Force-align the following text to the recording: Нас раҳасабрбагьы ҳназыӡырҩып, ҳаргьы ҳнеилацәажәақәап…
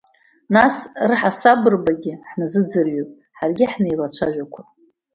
Нас 0.55 0.75
раҳасабрбагьы 1.09 2.13
ҳназыӡырҩып, 2.29 3.09
ҳаргьы 3.37 3.65
ҳнеилацәажәақәап… 3.71 4.67